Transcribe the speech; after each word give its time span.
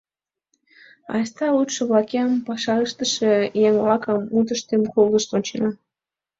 Айста, 1.13 1.47
лудшо-влакем, 1.55 2.29
паша 2.47 2.75
ыштыше 2.85 3.33
еҥ-влакын 3.67 4.17
мутыштым 4.33 4.81
колышт 4.93 5.29
ончена. 5.37 5.69